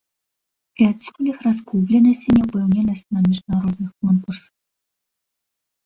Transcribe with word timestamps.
І 0.81 0.87
адсюль 0.91 1.29
іх 1.33 1.37
разгубленасць 1.49 2.25
і 2.29 2.35
няўпэўненасць 2.39 3.07
на 3.19 3.25
міжнародных 3.29 3.91
конкурсах. 4.01 4.55